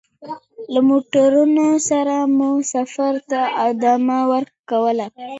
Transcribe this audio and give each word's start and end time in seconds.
له 0.73 0.79
موټروان 0.89 1.57
سره 1.89 2.15
مو 2.37 2.51
سفر 2.73 3.13
ته 3.29 3.41
ادامه 3.67 4.19
ورکوله. 4.33 5.05